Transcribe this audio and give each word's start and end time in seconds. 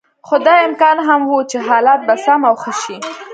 خو 0.27 0.35
دا 0.45 0.55
امکان 0.67 0.97
هم 1.07 1.21
و 1.29 1.35
چې 1.51 1.57
حالات 1.67 2.01
به 2.07 2.15
سم 2.25 2.41
او 2.49 2.55
ښه 2.63 2.73
شي. 2.81 2.97